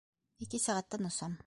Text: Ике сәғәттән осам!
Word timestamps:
Ике 0.45 0.61
сәғәттән 0.65 1.09
осам! 1.13 1.39